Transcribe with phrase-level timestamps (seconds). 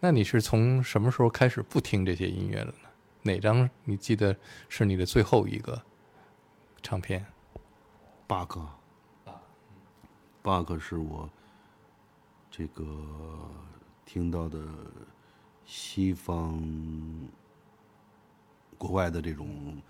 [0.00, 2.88] 那你是从什么时候开始不听这些音乐了呢？
[3.22, 4.36] 哪张你记得
[4.68, 5.82] 是你的最后一个
[6.80, 7.26] 唱片？
[8.28, 8.68] 八个，
[10.40, 11.28] 八个是我
[12.48, 12.84] 这个
[14.04, 14.60] 听到的
[15.64, 16.62] 西方
[18.76, 19.82] 国外的这种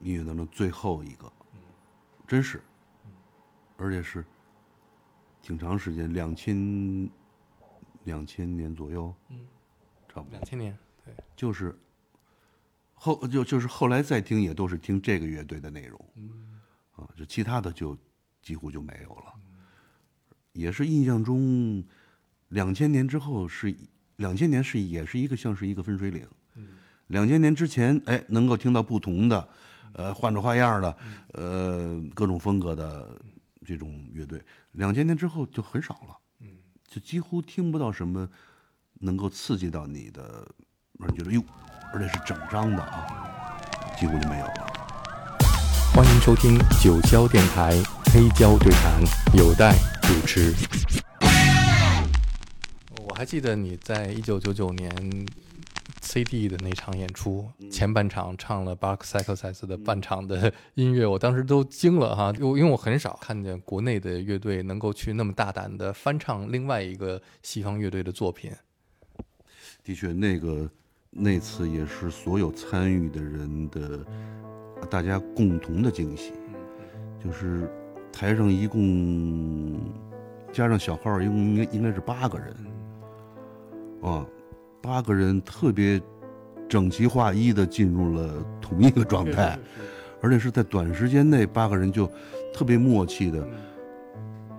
[0.00, 1.30] 音乐当中最后一个，
[2.26, 2.62] 真是，
[3.76, 4.24] 而且是
[5.42, 6.56] 挺长时间，两千
[8.06, 9.40] 两千年左右，嗯
[10.08, 11.78] 差不多两，千年，对，就是
[12.94, 16.00] 后就就是后来再听也都是听这个乐队的内容，
[16.94, 17.94] 啊，就其他的就
[18.40, 19.34] 几乎就没有了。
[20.52, 21.84] 也是印象中，
[22.48, 23.76] 两千年之后是
[24.16, 26.26] 两千年是也是一个像是一个分水岭。
[27.08, 29.48] 两千年之前，哎，能够听到不同的，
[29.92, 30.96] 呃，换着花样的，
[31.34, 33.20] 呃，各种风格的
[33.64, 34.42] 这种乐队。
[34.72, 36.16] 两千年之后就很少了，
[36.96, 38.26] 就几乎听不到什么
[39.00, 40.48] 能够刺激到你的，
[40.98, 41.44] 让你觉得哟，
[41.92, 43.60] 而且是整张的啊，
[44.00, 44.66] 几乎就没有了。
[45.94, 47.74] 欢迎收听九霄电台
[48.06, 49.02] 黑胶对谈，
[49.34, 50.54] 有待主持。
[53.06, 54.90] 我还记得你在一九九九年
[56.06, 68.52] CD 的那场演出，前半场唱了 Bark Psychosis 的半场的音乐，我当时都惊了哈，因为因为我很少看见国内的乐队能够去那么大胆的翻唱另外一个西方乐队的作品。
[69.82, 70.70] 的确，那个
[71.10, 74.06] 那次也是所有参与的人的
[74.88, 76.32] 大家共同的惊喜，
[77.22, 77.68] 就是
[78.12, 79.78] 台上一共
[80.52, 82.56] 加上小号，一共应该应该是八个人，
[84.02, 84.26] 啊，
[84.86, 86.00] 八个人特别
[86.68, 89.58] 整齐划一的进入了同一个状态，
[90.20, 92.08] 而且是在短时间内，八个人就
[92.54, 93.44] 特别默契的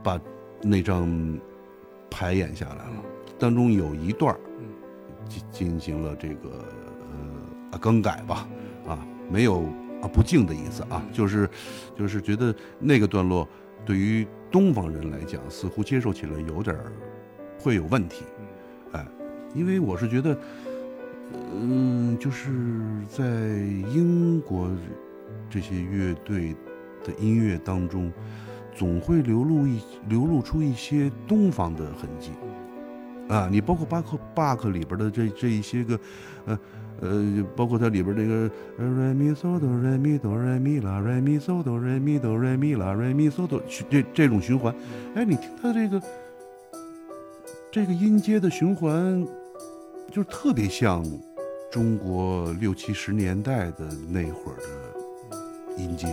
[0.03, 0.19] 把
[0.61, 1.39] 那张
[2.09, 3.03] 排演下来了。
[3.39, 4.39] 当中有一段儿
[5.29, 6.65] 进进行了这个
[7.13, 7.17] 呃
[7.71, 8.45] 啊更改吧，
[8.85, 9.61] 啊没有
[10.01, 11.49] 啊不敬的意思啊，就是
[11.97, 13.47] 就是觉得那个段落
[13.85, 16.91] 对于东方人来讲，似乎接受起来有点儿
[17.57, 18.36] 会有问题，哎，
[19.53, 20.37] 因为我是觉得，
[21.53, 22.49] 嗯，就是
[23.07, 23.23] 在
[23.93, 24.69] 英国
[25.49, 26.55] 这些乐队
[27.03, 28.11] 的音乐当中，
[28.75, 32.31] 总会流露一流露出一些东方的痕迹。
[33.27, 35.99] 啊，你包括巴克巴克里边的这这一些个，
[36.45, 36.59] 呃
[37.01, 44.73] 呃，包括它里边那个呃瑞咪嗦哆瑞咪哆瑞咪啦瑞咪嗦哆瑞咪哆瑞咪啦瑞咪嗦哆这这种循环，
[45.13, 46.01] 哎，你听它这个
[47.77, 49.23] 这个音阶的循环，
[50.11, 51.05] 就是特别像
[51.71, 56.07] 中国六七十年代的那会儿的音阶。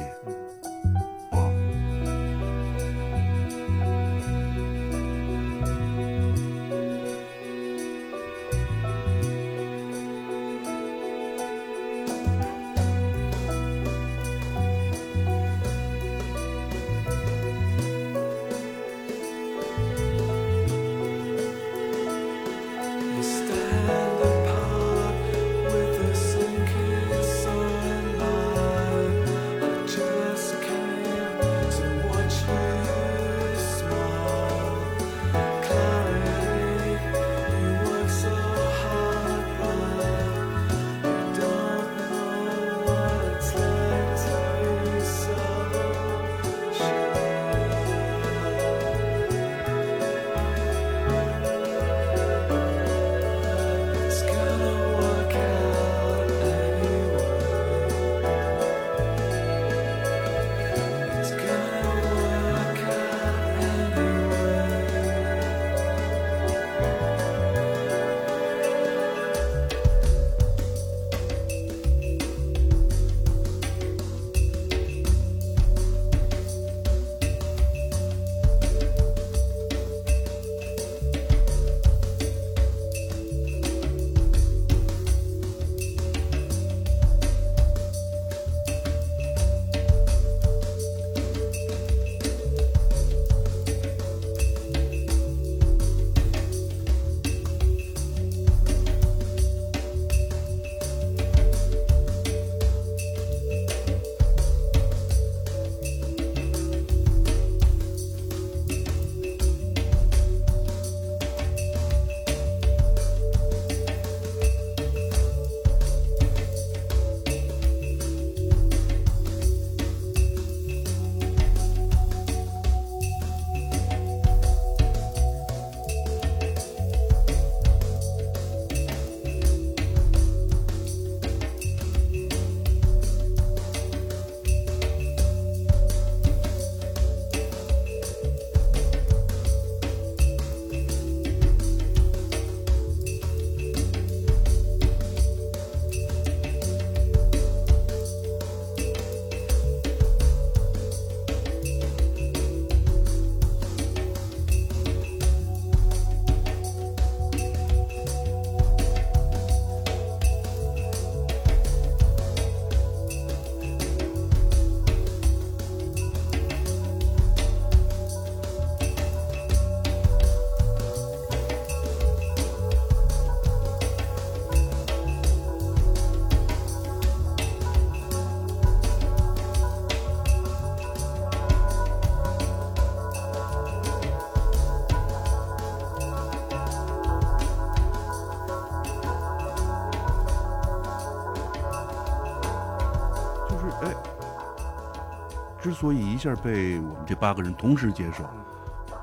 [195.85, 198.25] 所以一下被我们这八个人同时接受，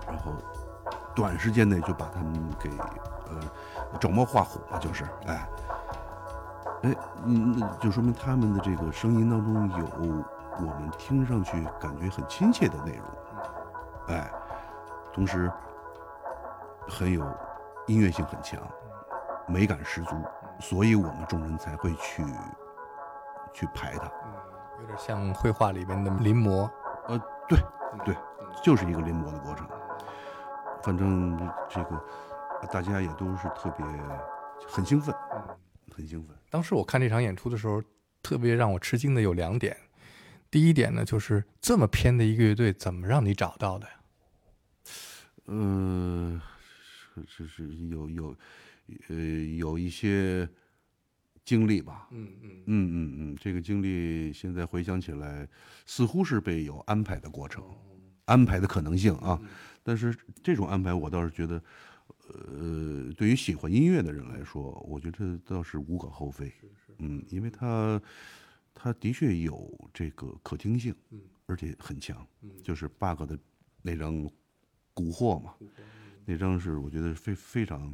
[0.07, 0.33] 然后
[1.13, 2.71] 短时间内就把他们给
[3.29, 3.39] 呃
[3.99, 5.47] 整猫画虎吧，就是哎
[6.81, 10.25] 哎，嗯，那就说明他们的这个声音当中有
[10.57, 14.31] 我们听上去感觉很亲切的内容，哎，
[15.13, 15.51] 同时
[16.89, 17.23] 很有
[17.85, 18.59] 音乐性很强，
[19.45, 20.15] 美感十足，
[20.59, 22.25] 所以我们众人才会去
[23.53, 24.11] 去排它。
[24.81, 26.69] 有点像绘画里边的临摹。
[27.07, 27.17] 呃，
[27.47, 27.57] 对
[28.03, 28.15] 对，
[28.63, 29.67] 就是一个临摹的过程。
[30.83, 31.37] 反正
[31.69, 32.03] 这个
[32.71, 33.85] 大家也都是特别
[34.67, 35.13] 很兴奋，
[35.95, 36.35] 很兴奋。
[36.49, 37.81] 当时我看这场演出的时候，
[38.23, 39.77] 特别让我吃惊的有两点。
[40.49, 43.93] 第一点呢，就是这么偏的一个乐队，怎么让你找到的呀？
[45.47, 46.41] 嗯，
[47.13, 48.35] 是是是有有
[49.09, 49.15] 呃
[49.57, 50.47] 有一些
[51.43, 52.07] 经历吧。
[52.11, 55.47] 嗯嗯嗯嗯嗯，这个经历现在回想起来，
[55.85, 57.63] 似乎是被有安排的过程，
[58.25, 59.39] 安排的可能性啊。
[59.83, 61.61] 但是这种安排，我倒是觉得，
[62.27, 66.51] 呃，对于喜欢音乐的人来说，我觉得倒是无可厚非。
[66.99, 67.99] 嗯，因为他，
[68.75, 70.93] 他的确有这个可听性，
[71.47, 72.25] 而且很强。
[72.63, 73.37] 就是 bug 的
[73.81, 74.13] 那张
[74.93, 75.55] 《蛊惑》嘛，
[76.25, 77.91] 那张是我觉得非非常，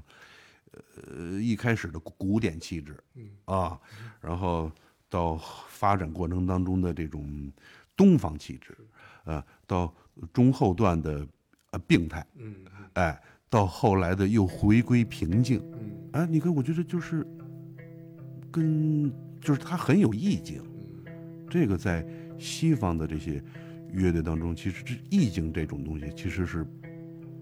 [0.72, 2.96] 呃，一开始的古典气质，
[3.46, 3.80] 啊，
[4.22, 4.72] 然后
[5.10, 5.38] 到
[5.70, 7.52] 发展过程当中的这种
[7.96, 8.78] 东方气质，
[9.24, 9.94] 呃，到
[10.34, 11.28] 中后段的
[11.72, 12.56] 呃病态，嗯
[12.94, 15.92] 哎，到后来的又回归平静，嗯。
[16.14, 17.26] 哎，你看，我觉得就是
[18.52, 20.64] 跟就是它很有意境，
[21.50, 22.06] 这个在
[22.40, 23.44] 西方的这些
[23.92, 26.66] 乐队当中，其实这意境这种东西，其实是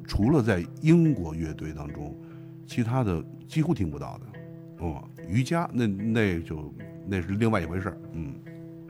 [0.05, 2.15] 除了在英国乐队当中，
[2.65, 4.85] 其他的几乎听不到的。
[4.85, 6.73] 哦，瑜伽那那就
[7.07, 8.33] 那是另外一回事儿，嗯。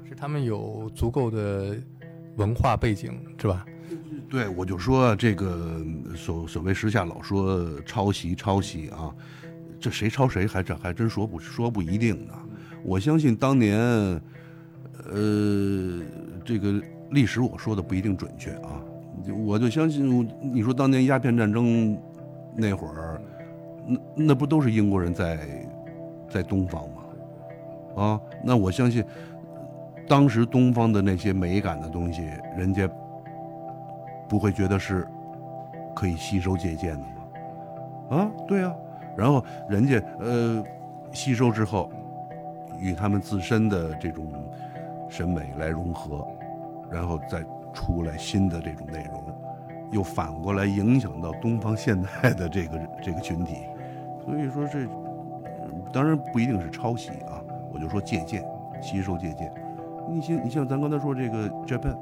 [0.07, 1.75] 是他们有足够的
[2.35, 3.65] 文化背景，是吧？
[4.29, 5.83] 对，我就说这个
[6.15, 9.13] 所所谓时下老说抄袭抄袭啊，
[9.79, 12.33] 这谁抄谁还这还真说不说不一定呢。
[12.83, 13.79] 我相信当年，
[15.11, 16.01] 呃，
[16.43, 18.81] 这个历史我说的不一定准确啊，
[19.43, 21.97] 我就相信你说当年鸦片战争
[22.55, 23.19] 那会儿，
[23.85, 25.37] 那那不都是英国人在
[26.29, 27.03] 在东方吗？
[28.03, 29.03] 啊，那我相信
[30.07, 32.89] 当时东方的那些美感的东西，人家。
[34.27, 35.07] 不会觉得是
[35.95, 38.17] 可以吸收借鉴的吗？
[38.17, 38.73] 啊，对啊，
[39.15, 40.63] 然后人家呃
[41.11, 41.91] 吸收之后，
[42.79, 44.25] 与他们自身的这种
[45.07, 46.27] 审美来融合，
[46.91, 49.23] 然后再出来新的这种内容，
[49.91, 53.57] 又反过来影响到东方现代的这个这个群体，
[54.25, 54.87] 所以说这
[55.93, 57.39] 当然不一定是抄袭啊，
[57.71, 58.43] 我就说借鉴、
[58.81, 59.51] 吸收、借鉴。
[60.09, 61.95] 你像你像咱刚才说这个 Japan。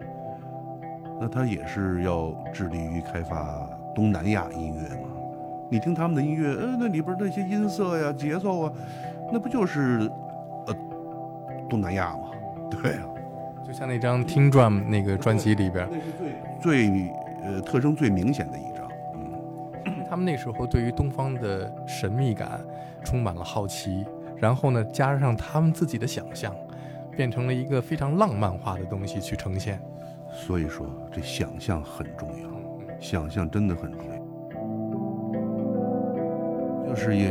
[1.22, 3.66] 那他也是要致力于开发
[3.96, 5.08] 东南亚音乐嘛？
[5.70, 8.74] 你听他们的音乐，呃，那里边那些音色呀、节奏啊，
[9.32, 10.10] 那不就是
[10.66, 10.76] 呃
[11.70, 12.32] 东南亚吗？
[12.70, 13.06] 对啊，
[13.66, 16.04] 就像那张《听 Drum》那个专辑里边，那是
[16.60, 17.10] 最最
[17.44, 18.73] 呃特征最明显的一张。
[20.14, 22.64] 嗯，他们那时候对于东方的神秘感
[23.04, 24.06] 充满了好奇，
[24.38, 26.56] 然后呢，加上他们自己的想象，
[27.18, 29.80] 变成了一个非常浪漫化的东西去呈现。
[30.32, 32.48] 所以说，这想象很重要，
[33.00, 34.02] 想象真的很重
[36.86, 37.28] 要，就是也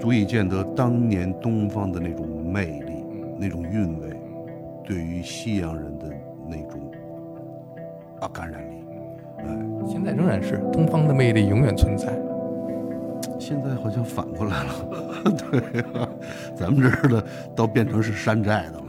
[0.00, 3.04] 足以见得当年东方的那种魅力、
[3.38, 4.10] 那种韵味，
[4.84, 6.08] 对于西洋人的
[6.48, 6.90] 那种
[8.20, 8.85] 啊感染力。
[9.88, 12.06] 现在仍然是东方的魅力永远存在。
[13.38, 14.72] 现在好像反过来了，
[15.50, 16.08] 对啊，
[16.56, 17.24] 咱们这儿的
[17.54, 18.85] 倒变成是山寨的了。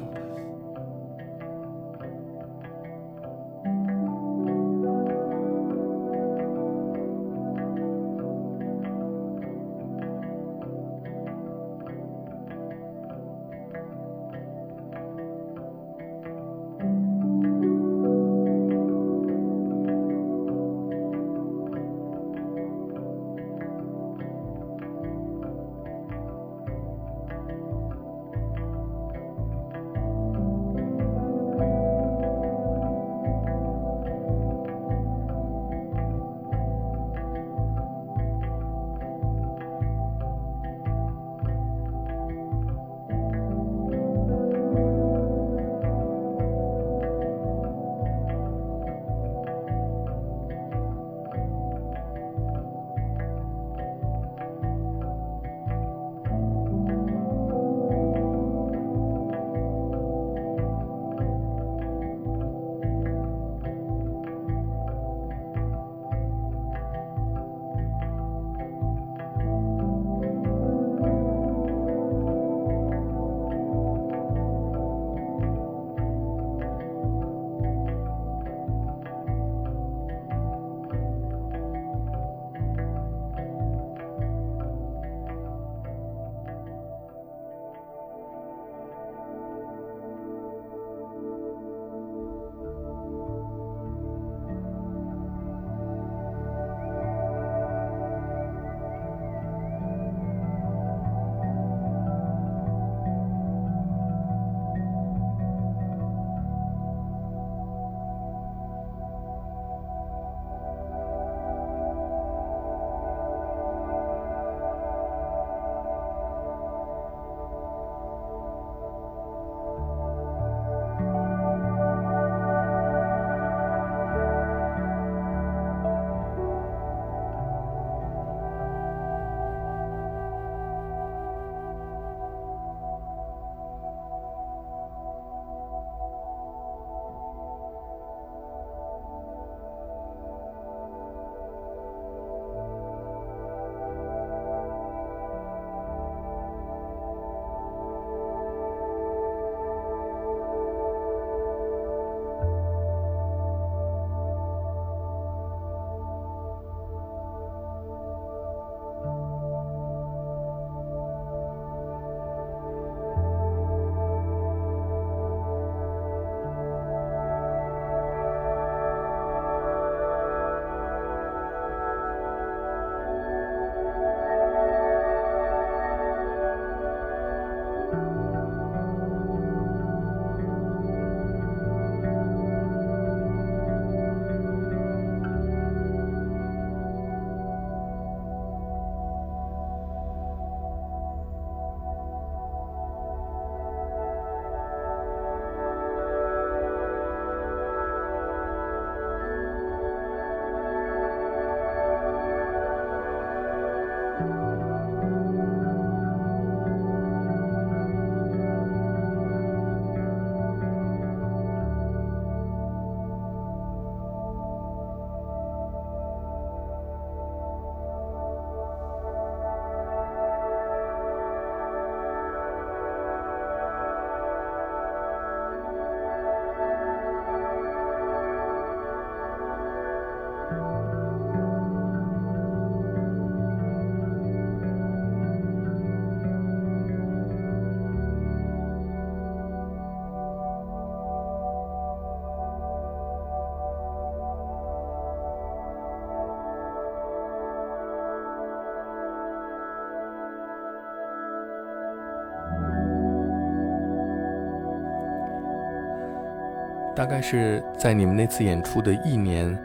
[256.98, 259.56] 大概是在你们那次演出的一年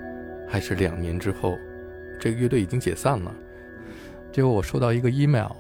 [0.47, 1.57] 还是两年之后，
[2.21, 3.35] 这个乐队已经解散了。
[4.31, 5.51] 结果我收到一个 email，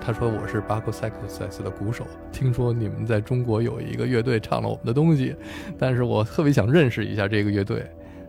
[0.00, 5.36] 他说我是 b a c o p s y c h o s i s 的鼓手，听说你们在中国有一个乐队唱了我们的东西，
[5.78, 7.86] 但是我特别想认识一下这个乐队。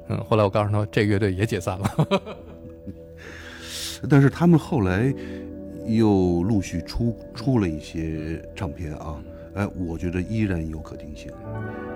[0.09, 1.89] 嗯，后来我告诉他，这个乐队也解散了。
[4.07, 5.11] 但是他们后来
[5.87, 9.19] 又陆续出出了一些唱片啊，
[9.55, 11.31] 哎，我觉得依然有可听性，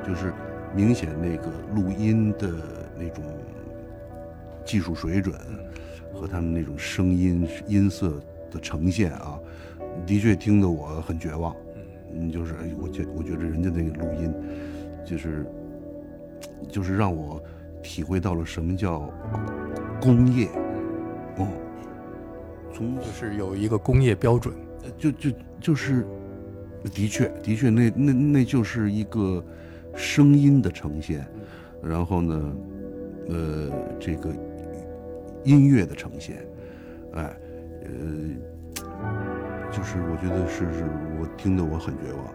[0.04, 0.34] 就是
[0.76, 2.50] 明显那个录音的
[2.98, 3.24] 那种
[4.66, 5.36] 技术水准
[6.14, 8.22] 和他们那种声音音色
[8.52, 9.40] 的呈现啊，
[10.06, 11.56] 的确听得我很绝望。
[12.14, 14.34] 嗯，就是我觉我觉得人家那个录音，
[15.06, 15.46] 就是
[16.70, 17.42] 就是让我
[17.82, 19.12] 体会到了什么叫
[20.02, 20.48] 工业，
[21.38, 21.48] 哦。
[22.72, 24.54] 从就是有一个工业标准，
[24.98, 26.06] 就就就是，
[26.94, 29.44] 的确的确，那那那就是一个
[29.96, 31.26] 声音的呈现，
[31.82, 32.56] 然后呢，
[33.30, 34.30] 呃，这个
[35.44, 36.46] 音乐的呈现，
[37.14, 37.34] 哎，
[37.84, 38.90] 呃，
[39.72, 40.84] 就是我觉得是是
[41.20, 42.34] 我听得我很绝望，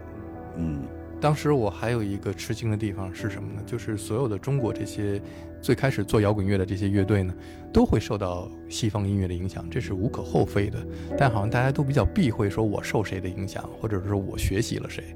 [0.57, 0.83] 嗯。
[1.21, 3.61] 当时我还有一个吃惊的地方是什么呢？
[3.65, 5.19] 就是所有的中国这些
[5.61, 7.33] 最开始做摇滚乐的这些乐队呢，
[7.71, 10.77] 都会受到西方音乐的影响，这是无可厚非的。
[11.17, 15.15] 但好像大家都比较避讳说我受谁的影响，或者说我学习了谁。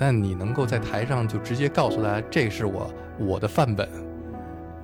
[0.00, 3.86] 但你能够在台上就直接告诉大家，这是我我的范本，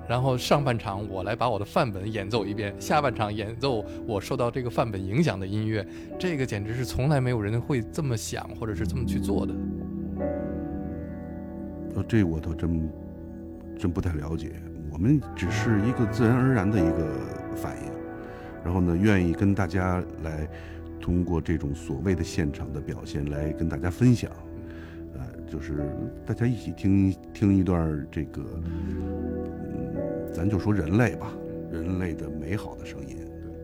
[0.06, 5.82] 然后上半场我来把我的范本演奏一遍，下半场演奏我受到这个范本影响的音乐，
[6.18, 9.54] 这个简直是从来没有人会这么想或者是这么去做的。
[12.06, 12.90] 这我倒真
[13.78, 14.52] 真不太了解，
[14.92, 17.90] 我们只是一个自然而然的一个反应，
[18.62, 20.46] 然后呢，愿意跟大家来
[21.00, 24.30] 通过这种所谓的现场的表现来跟大家分享，
[25.50, 25.88] 就是
[26.24, 29.94] 大家一起听听一段这个，嗯，
[30.32, 31.32] 咱就说人类吧，
[31.70, 33.16] 人类的美好的声音，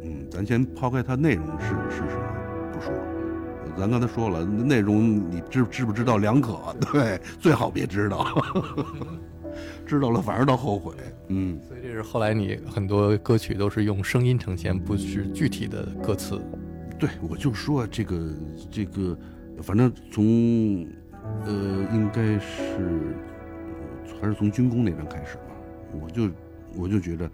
[0.04, 2.92] 嗯，咱先抛开它内容是是什么不说。
[3.76, 6.58] 咱刚才说了，内容你知知不知道两可，
[6.92, 8.26] 对，最好别知道，
[9.86, 10.94] 知道了反而倒后悔。
[11.28, 16.38] 嗯，所以这是后来你很多歌曲都是用声音呈现，不是具体的歌词。
[16.98, 18.34] 对，我就说这个
[18.70, 19.16] 这个，
[19.62, 20.86] 反正从
[21.44, 21.52] 呃，
[21.92, 23.14] 应该是
[24.20, 25.42] 还是从军工那边开始吧，
[26.00, 26.30] 我就
[26.76, 27.30] 我就觉得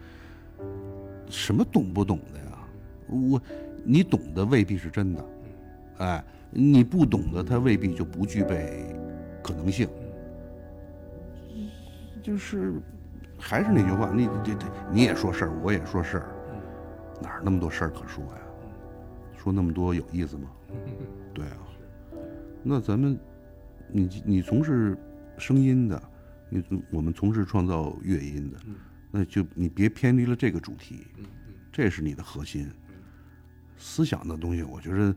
[1.29, 2.59] 什么懂不懂的呀？
[3.09, 3.41] 我
[3.85, 5.25] 你懂的未必是真的。
[5.99, 8.95] 哎，你不懂的，他未必就不具备
[9.43, 9.89] 可能性。
[12.23, 12.75] 就是
[13.39, 16.29] 还是那句话，你这这你也说事儿，我也说事儿，
[17.23, 18.41] 哪儿那么多事儿可说呀？
[19.37, 20.49] 说那么多有意思吗？
[21.33, 21.57] 对啊，
[22.63, 23.19] 那咱们，
[23.91, 24.97] 你你从事
[25.39, 26.03] 声音的，
[26.49, 28.59] 你我们从事创造乐音的，
[29.11, 31.07] 那就你别偏离了这个主题，
[31.73, 32.71] 这是你的核心
[33.77, 35.15] 思想的东西，我觉得。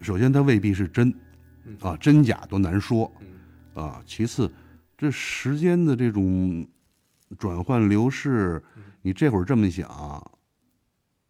[0.00, 1.12] 首先，它未必是真，
[1.80, 3.12] 啊，真假都难说，
[3.74, 4.00] 啊。
[4.06, 4.48] 其次，
[4.96, 6.64] 这时间的这种
[7.36, 8.62] 转换流逝，
[9.02, 10.30] 你这会儿这么想，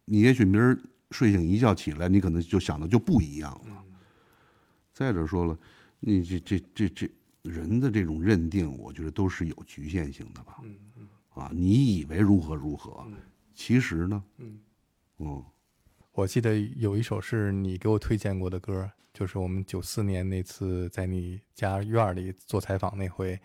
[0.05, 3.83] 你也许明儿睡醒一觉起来，你可能就想的就不一样了。
[4.93, 5.57] 再者说了，
[5.99, 7.09] 你这这这这
[7.43, 10.61] 人的这种认定，我觉得都是有局限性的吧？
[11.35, 13.05] 啊，你以为如何如何，
[13.53, 14.23] 其实呢？
[15.17, 15.43] 嗯。
[16.13, 23.39] 我记得有一首是你给我推荐过的歌，就是我们九四年那次在你家院里做采访那回，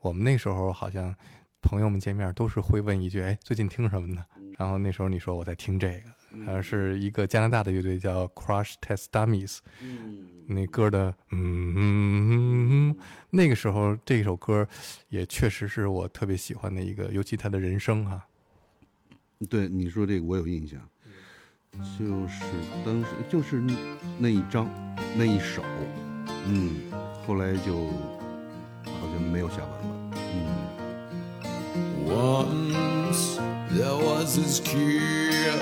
[0.00, 1.14] 我们那时候好像
[1.62, 4.24] 朋友们见面都是会问一句：“哎，最近听什么呢？”
[4.58, 6.10] 然后那时候你说我在听这个，
[6.44, 9.58] 好像是一个加拿大的乐队叫 Crush Test Dummies，
[10.46, 12.96] 那歌的嗯，
[13.30, 14.66] 那个时候这首歌
[15.08, 18.26] 也确实是我特别喜欢的一个，尤其他的人声哈。
[19.48, 20.80] 对你说这个我有印象。
[21.96, 22.42] 就是
[22.84, 23.62] 当时就是
[24.18, 24.68] 那一张
[25.16, 25.62] 那一首，
[26.46, 26.74] 嗯，
[27.24, 27.86] 后来就
[28.84, 30.68] 好像没有下文了，嗯。
[32.08, 33.38] Once
[33.70, 34.60] there was this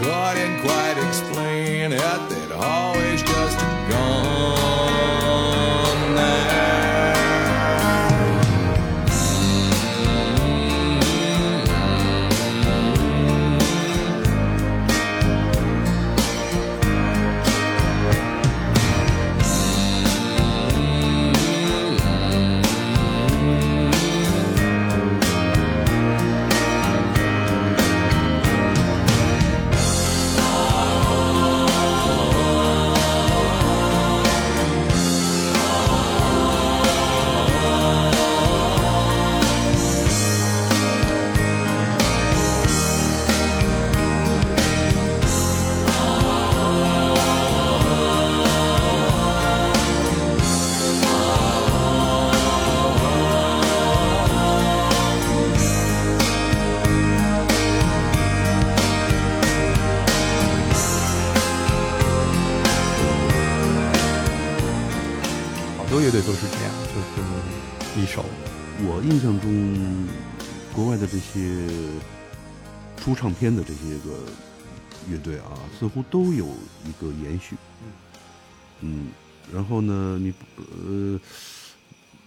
[0.00, 3.58] Couldn't quite explain it, they'd always just
[3.90, 4.67] gone
[68.80, 70.06] 我印象中，
[70.72, 71.66] 国外的这些
[72.96, 74.20] 出唱片的这些个
[75.10, 76.46] 乐队啊，似乎都有
[76.84, 77.56] 一个延续。
[78.80, 79.08] 嗯，
[79.52, 81.20] 然后呢，你呃，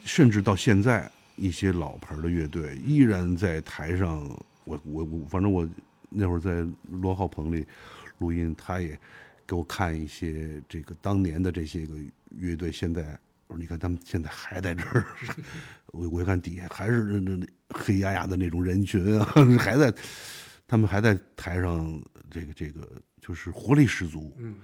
[0.03, 4.19] 甚至到现在，一些老牌的乐队依然在台上。
[4.65, 5.67] 我我我，反正我
[6.09, 7.65] 那会儿在罗浩棚里
[8.19, 8.99] 录音，他也
[9.47, 11.95] 给我看一些这个当年的这些个
[12.37, 13.17] 乐队，现在
[13.51, 15.05] 我说你看他们现在还在这儿，
[15.87, 19.25] 我我一看底下还是那那那黑压压的那种人群啊，
[19.59, 19.93] 还在，
[20.65, 24.33] 他们还在台上，这个这个就是活力十足。
[24.39, 24.55] 嗯，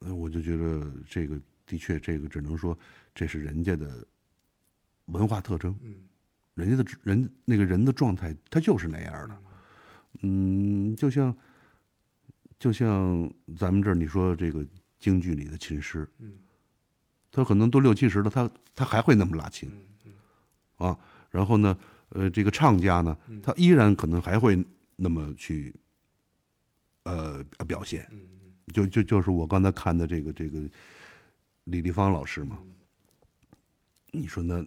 [0.00, 2.76] 呃，我就觉得这个的确，这个只能说
[3.14, 4.04] 这是人家的
[5.06, 5.78] 文化特征。
[5.84, 5.94] 嗯，
[6.54, 9.38] 人家的人那个人的状态，他就是那样的。
[10.22, 11.36] 嗯，就像
[12.58, 14.66] 就像咱们这儿你说这个
[14.98, 16.32] 京剧里的琴师，嗯，
[17.34, 19.68] 他可能都六七十了，他他还会那么拉琴，
[20.76, 20.96] 啊，
[21.30, 21.76] 然后呢，
[22.10, 25.74] 呃，这个唱家呢，他依然可能还会那么去，
[27.02, 28.08] 呃，表现，
[28.72, 30.62] 就就就是我刚才看的这个这个
[31.64, 32.56] 李丽芳老师嘛，
[34.12, 34.64] 你说那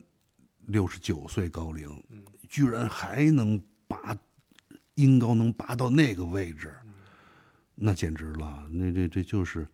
[0.65, 1.89] 六十九岁高龄，
[2.49, 4.13] 居然还能拔
[4.95, 6.75] 音高能拔到那个位置，
[7.75, 9.65] 那简直了，那这这就是，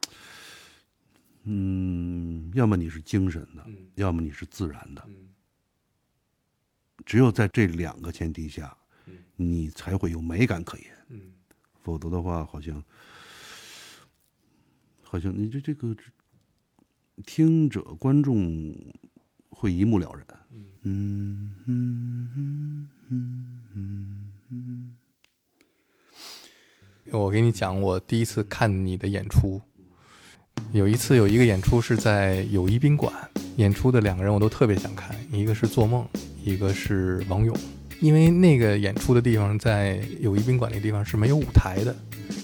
[1.43, 5.07] 嗯，要么你是精神的，要么你是自然的，
[7.05, 8.77] 只有在这两个前提下，
[9.35, 10.87] 你才会有美感可言，
[11.83, 12.83] 否则的话，好像
[15.01, 15.95] 好像你这这个
[17.25, 18.73] 听者观众
[19.49, 20.25] 会一目了然，
[20.83, 21.53] 嗯。
[21.65, 24.97] 嗯嗯嗯嗯
[27.11, 29.61] 我给你讲，我第一次看你的演出，
[30.71, 33.13] 有一次有一个演出是在友谊宾馆
[33.57, 36.05] 演出的，两个人我都特别想看，一个是做梦，
[36.43, 37.55] 一个是王勇。
[37.99, 41.95] 因为那个演出的地方在友谊宾馆那个地方是没有舞台的，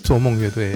[0.04, 0.76] 做梦乐队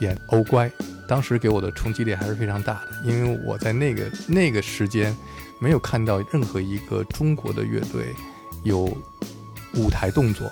[0.00, 0.70] 演欧乖，
[1.06, 5.14] 当时给我的冲击力还是非常大的，因为我在那个那个时间
[5.60, 8.06] 没有看到任何一个中国的乐队
[8.64, 8.96] 有
[9.74, 10.50] 舞台动作。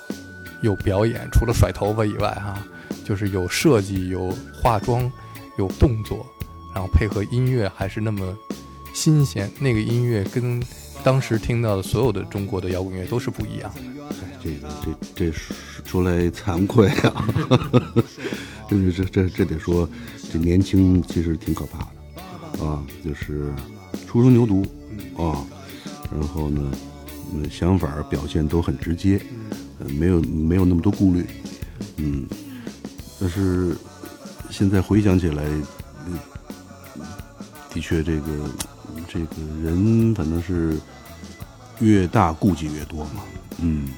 [0.63, 2.57] 有表演，除了甩头发以外，哈，
[3.05, 5.13] 就是有设计、有化妆、
[5.57, 6.27] 有动作，
[6.75, 8.37] 然后配合音乐还是那么
[8.93, 9.51] 新鲜。
[9.59, 10.63] 那个音乐跟
[11.03, 13.81] 当时听到的所有的中国的摇滚乐都是不一样的。
[14.43, 14.69] 这个
[15.15, 15.39] 这这
[15.85, 17.27] 说来惭愧啊，
[18.69, 19.89] 这这这这得说，
[20.31, 21.79] 这年轻其实挺可怕
[22.59, 23.51] 的啊，就是
[24.07, 24.63] 初生牛犊
[25.17, 25.47] 啊，
[26.13, 26.71] 然后呢，
[27.33, 29.19] 嗯，想法表现都很直接，
[29.79, 31.25] 呃，没有没有那么多顾虑，
[31.97, 32.27] 嗯，
[33.19, 33.75] 但是
[34.57, 35.43] 现在回想起来，
[36.07, 36.17] 嗯，
[37.73, 38.49] 的确这个
[39.09, 39.27] 这个
[39.65, 40.79] 人反正是
[41.81, 43.25] 越大顾忌越多嘛，
[43.59, 43.89] 嗯。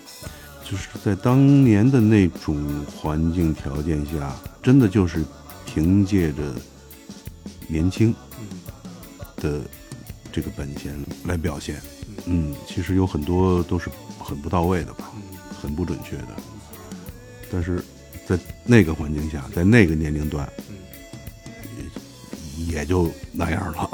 [0.64, 5.22] 就是在当年的那种环境条件下，真的就是
[5.66, 6.42] 凭借着
[7.68, 8.12] 年轻
[9.36, 9.60] 的
[10.32, 11.80] 这个本钱来表现。
[12.24, 15.12] 嗯，其实有很多都是很不到位的吧，
[15.62, 16.28] 很不准确的。
[17.52, 17.84] 但是
[18.26, 20.46] 在那个环境下，在那个年龄段，
[22.66, 23.88] 也也就那样了。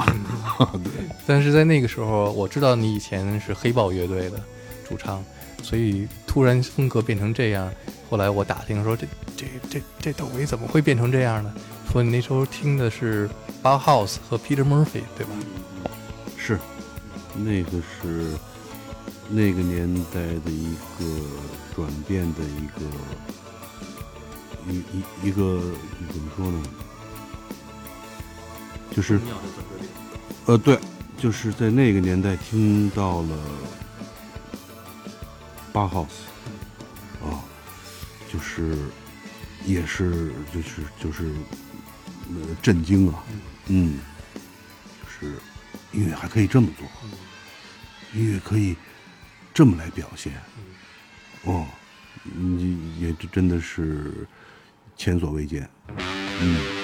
[0.83, 0.92] 对。
[1.27, 4.42] 但是在那个时候，我知道你以前是黑豹乐队的
[4.88, 5.23] 主唱。
[5.62, 7.73] 所以突然风格变成这样，
[8.11, 11.55] 后来我打听说这这这这窦唯怎么会变成这样呢？
[11.92, 13.31] 说你那时候听的是
[13.62, 15.33] Bauhaus 和 Peter Murphy 对吧？
[16.37, 16.59] 是，
[17.37, 18.33] 那个是
[19.29, 21.05] 那个年代的一个
[21.77, 22.85] 转变的一个
[24.68, 25.61] 一一一个
[26.12, 26.62] 怎么说呢？
[28.90, 29.20] 就是
[30.46, 30.79] 呃对，
[31.18, 33.37] 就是在那个年代听到了。
[35.75, 36.29] 八 house，
[37.25, 37.40] 啊，
[38.31, 38.77] 就是，
[39.64, 41.33] 也是，就是就是，
[42.29, 43.25] 呃，震惊啊，
[43.68, 43.98] 嗯，
[45.01, 45.37] 就是
[45.92, 46.87] 音乐还可以这么做，
[48.12, 48.77] 音乐可以
[49.55, 50.35] 这么来表现，
[51.44, 51.66] 哦，
[52.22, 54.27] 你也真的是
[54.96, 55.68] 前所未见，
[56.40, 56.82] 嗯。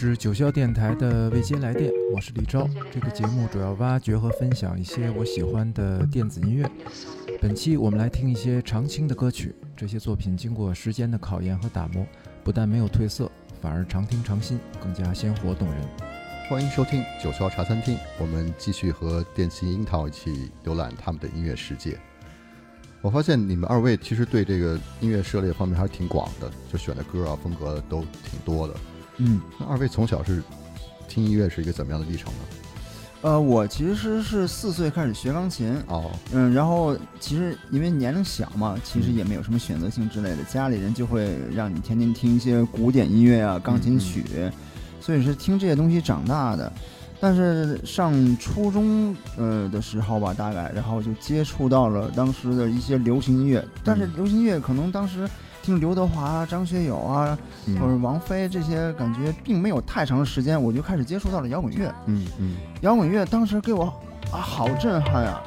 [0.00, 2.66] 是九霄电台的未接来电，我是李昭。
[2.90, 6.66] 这个节目主要挖掘和分享一些我喜欢的电子音乐。
[7.38, 12.06] 本期我们来听一些常青的歌曲，这些作品经过时间的考验和打磨，
[12.42, 15.82] 不但没有褪色，反而常听常新，更加鲜活动人。
[16.48, 21.98] 欢迎收听九霄茶餐厅，我们继续和电器樱桃一起浏览他们的音乐世界。
[23.02, 28.74] 我发现你们二位其实对这个音乐涉猎方面还是挺广的，就选的歌啊风格都挺多的。
[29.22, 30.42] 嗯，那二位从小是
[31.06, 32.38] 听音乐是一个怎么样的历程呢？
[33.22, 44.24] 呃，我其实是四岁开始学钢琴，哦，嗯，然后其实因为年龄小嘛，其实也没有什么选择性之类的，家里人就会让你天天听一些古典音乐啊、钢琴曲，
[45.02, 46.72] 所以是听这些东西长大的。
[47.20, 55.28] 但是上初中呃的时候吧，大概然后就接触到了当时的一些流行音乐，但是流行音乐可能当时
[55.62, 61.94] 听刘德华啊、张学友啊，嗯或者王菲这些，感觉并没有太长的时间，我就开始接触到了摇滚乐。
[62.06, 63.84] 嗯嗯，摇滚乐当时给我
[64.32, 65.42] 啊好震撼啊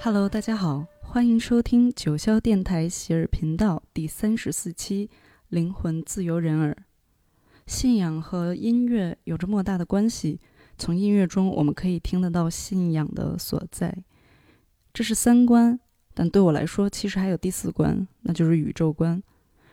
[0.00, 5.08] ！Hello，大家好，欢迎收听九霄电台喜耳频道第三十四期
[5.48, 6.72] 《灵魂自由人儿》。
[7.66, 10.40] 信仰和音乐有着莫大的关系，
[10.78, 13.94] 从音乐中我们可以听得到信仰的所在。
[14.92, 15.78] 这是三观，
[16.14, 19.22] 但对我来说，其实还有第四关，那就是宇宙观。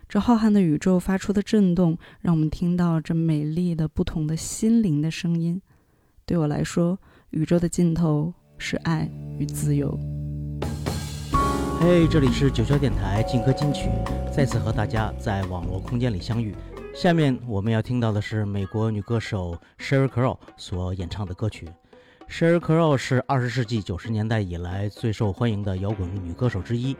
[0.10, 5.62] 这浩瀚的宇宙发出的震动，让我们听到这美丽的不同的心灵的声音。
[6.26, 7.00] 对我来说，
[7.30, 9.98] 宇宙的尽头是爱与自由。
[11.80, 13.90] 嘿这里是九霄电台劲歌金曲，
[14.36, 16.54] 再次和大家在网络空间里相遇。
[16.94, 21.70] 下面我们要听到的是美国女歌手 Sheryl Crow 所演唱的歌曲。
[22.32, 26.96] Sheryl Crow 是二十世纪九十年代以来最受欢迎的摇滚女歌手之一。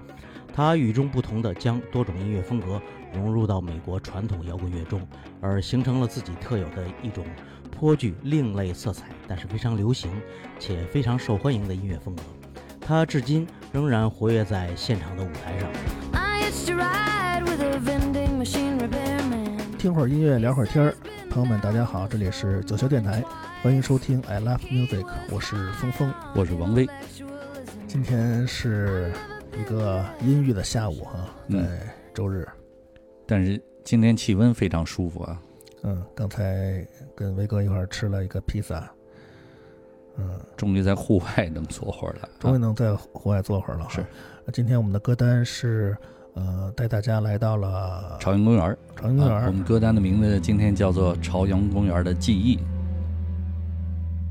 [0.54, 2.82] 她与众不同地将多种音乐风格
[3.14, 5.08] 融入到美国传统摇滚乐中，
[5.40, 7.26] 而形成了自己特有的一种
[7.72, 10.12] 颇具另类色彩，但是非常流行
[10.60, 12.24] 且非常受欢迎的音乐风格。
[12.82, 15.70] 她至今仍然活跃在现场的舞台上。
[16.12, 18.78] I used to ride with a vending machine.
[19.82, 20.94] 听会儿音乐，聊会儿天儿，
[21.28, 23.24] 朋友们，大家好，这里是九霄电台，
[23.64, 26.88] 欢迎收听 I Love Music，我是峰峰，我是王威。
[27.88, 29.12] 今天是
[29.60, 31.64] 一个阴郁的下午哈、嗯。
[31.64, 32.48] 在周日，
[33.26, 35.42] 但是今天气温非常舒服啊，
[35.82, 38.88] 嗯，刚才跟威哥一块儿吃了一个披萨，
[40.16, 42.30] 嗯，终于在户外能坐会儿了。
[42.40, 43.90] 终于啊能在户外坐会儿了哈。
[43.90, 44.06] 是。
[44.46, 45.98] 那今天我们的歌单是，
[46.34, 52.56] 呃，带大家来到了朝阳公园，朝阳公园、啊我们歌单的名字今天叫做《朝阳公园的记忆》。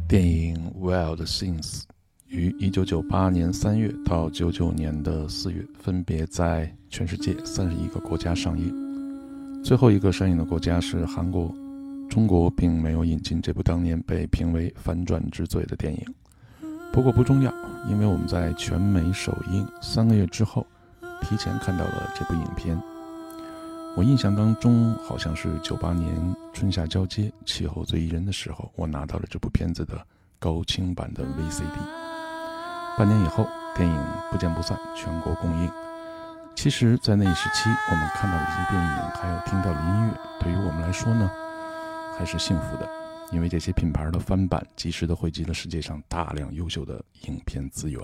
[0.09, 1.83] 电影《Wild Things》
[2.27, 9.63] 于一九九八年三月到九九年的四月，分别在全世界三十一个国家上映。
[9.63, 11.55] 最后一个上映的国家是韩国，
[12.09, 16.03] 中国并没有引进这部当年被评为反转之最的电影。
[16.93, 17.53] 不过不重要，
[17.89, 20.67] 因为我们在全美首映三个月之后，
[21.23, 22.81] 提前看到了这部影片。
[23.97, 30.07] 我印象当中，好像是98年春夏交接，气候最宜人的时候，我拿到了这部片子的
[30.39, 31.77] 高清版的 VCD。
[32.97, 35.71] 半年以后，电影不见不散，全国公映。
[36.55, 41.31] 其实，在那一时期，我们看到的这些电影，还有听到的音乐，对于我们来说呢，
[42.17, 42.89] 还是幸福的，
[43.33, 48.01] 因为这些品牌的翻版，及时的汇集了世界上大量优秀的影片资源。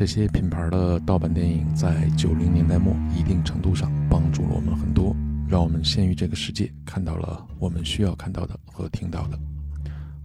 [0.00, 5.14] 这些品牌的盗版电影在九零年代末一定程度上帮助了我们很多，
[5.46, 9.38] 让我们先于这个世界看到了我们需要看到的和听到的。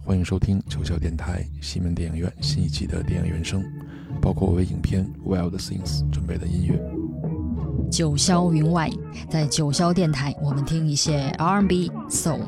[0.02, 3.62] 欢迎收听九霄电台西门电影院新一期的电影原声，
[4.18, 6.80] 包括我为影片《Wild Things》准备的音乐。
[7.90, 8.90] 九霄云外，
[9.28, 12.38] 在九霄电台，我们听一些 R&B、so。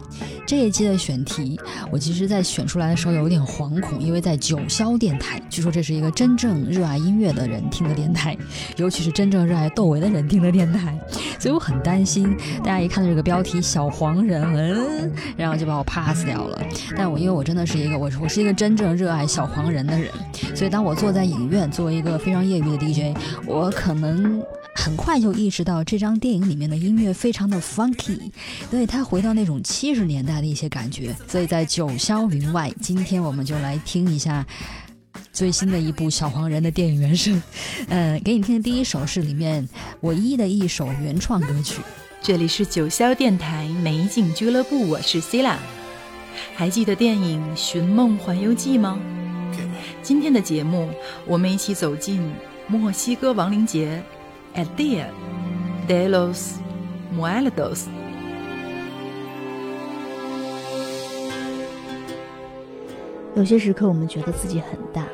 [0.47, 8.37] 这一期的选题，我其实在选出来的时候有点惶恐，因为在九霄电台，据说这是一个真正热爱音乐的人听的电台，
[8.77, 10.99] 尤其是真正热爱窦唯的人听的电台，
[11.39, 16.59] 所以我很担心大家一看到这个标题“小黄人”，嗯，然后就把我 pass 掉了。
[16.97, 20.11] 但我因为我真的是一个我我是一个真正热爱小黄人的人，
[20.55, 24.43] 所以当我坐在影院作为一个非常业余的 DJ，我可能。
[24.75, 28.31] 很快就意识到这张电影里面的音乐非常的 funky，
[28.71, 31.13] 对它回到那种七十年代的一些感觉。
[31.27, 34.47] 所以在九霄云外，今天我们就来听一下
[35.33, 37.43] 最新的一部小黄人的电影原声。
[37.89, 39.69] 呃，给你听的第一首是里面
[40.03, 41.81] 唯一的一首原创歌曲。
[42.21, 45.59] 这里是九霄电台美景俱乐部，我是 C 啦。
[46.55, 48.99] 还记得电影《寻梦环游记》吗？
[50.03, 50.91] 今天的节目，
[51.27, 52.21] 我们一起走进
[52.67, 54.03] 墨西哥亡灵节
[54.55, 55.07] ，El Dia
[55.89, 56.55] de los
[57.17, 58.08] Muertos。
[63.39, 65.07] 有些时刻，我们觉得自己很大，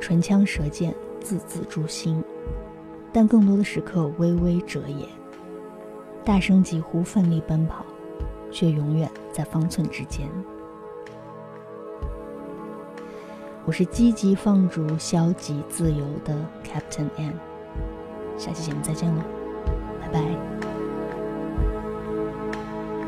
[0.00, 2.20] 唇枪舌剑，字字诛心；
[3.12, 5.08] 但更多的时刻，微微遮掩，
[6.24, 7.86] 大声疾呼，奋力奔跑，
[8.50, 10.28] 却永远在方寸之间。
[13.64, 17.32] 我是积极放逐、消极自由的 Captain N。
[18.36, 19.22] 下期节目再见喽，
[20.00, 20.20] 拜拜。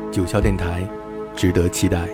[0.09, 0.87] 九霄电台，
[1.35, 2.07] 值得期待。